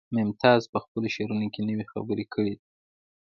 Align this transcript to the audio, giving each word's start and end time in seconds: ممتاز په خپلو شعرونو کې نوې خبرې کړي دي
ممتاز 0.17 0.61
په 0.73 0.77
خپلو 0.83 1.07
شعرونو 1.15 1.47
کې 1.53 1.61
نوې 1.69 1.85
خبرې 1.91 2.25
کړي 2.33 2.53
دي 2.59 2.65